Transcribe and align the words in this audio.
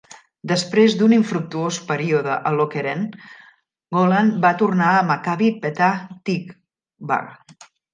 Després 0.51 0.95
d'un 1.01 1.13
infructuós 1.17 1.77
període 1.91 2.39
a 2.51 2.55
Lokeren, 2.57 3.05
Golan 4.01 4.35
va 4.49 4.55
tornar 4.65 4.91
a 4.99 5.07
Maccabi 5.15 5.55
Petah 5.67 5.95
Tikva. 6.29 7.25